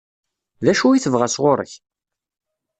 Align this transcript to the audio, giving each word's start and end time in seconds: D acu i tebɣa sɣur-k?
D 0.63 0.67
acu 0.71 0.87
i 0.91 0.99
tebɣa 1.03 1.27
sɣur-k? 1.29 1.73